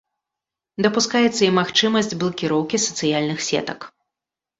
Дапускаецца 0.85 1.35
і 1.47 1.49
магчымасць 1.57 2.09
блакіроўкі 2.23 2.77
сацыяльных 2.87 3.45
сетак. 3.49 3.79